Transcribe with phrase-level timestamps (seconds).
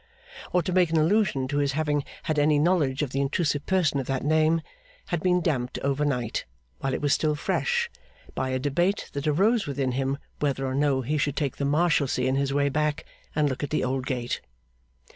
[0.51, 3.99] or to make an allusion to his having had any knowledge of the intrusive person
[3.99, 4.59] of that name,
[5.09, 6.43] had been damped over night,
[6.79, 7.87] while it was still fresh,
[8.33, 12.27] by a debate that arose within him whether or no he should take the Marshalsea
[12.27, 14.41] in his way back, and look at the old gate.